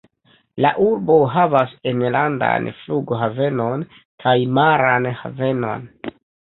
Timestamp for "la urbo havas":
0.65-1.75